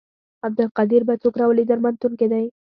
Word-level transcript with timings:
عبدالقدیر 0.45 1.01
به 1.07 1.13
څوک 1.21 1.33
راولي 1.41 1.63
درملتون 1.67 2.11
کې 2.19 2.27
دی. 2.31 2.45